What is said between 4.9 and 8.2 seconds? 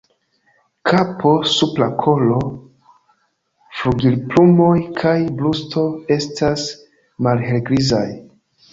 kaj brusto estas malhelgrizaj.